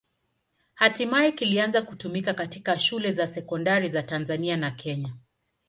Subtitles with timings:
[0.73, 5.13] Hatimaye kilianza kutumika katika shule za sekondari za Tanzania na Kenya.